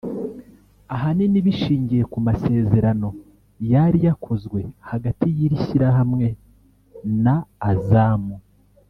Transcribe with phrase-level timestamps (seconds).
[0.95, 3.07] ahanini bishingiye ku masezerano
[3.71, 6.27] yari yakozwe hagati y’iri shyirahamwe
[7.23, 7.35] na
[7.71, 8.23] Azam